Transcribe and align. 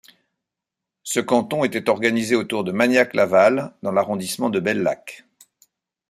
Ce 1.03 1.19
canton 1.19 1.63
était 1.63 1.87
organisé 1.87 2.33
autour 2.33 2.63
de 2.63 2.71
Magnac-Laval 2.71 3.75
dans 3.83 3.91
l'arrondissement 3.91 4.49
de 4.49 4.59
Bellac. 4.59 5.25